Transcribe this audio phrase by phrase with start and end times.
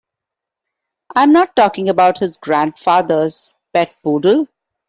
[1.15, 4.47] I'm not talking about his grandfather's pet poodle.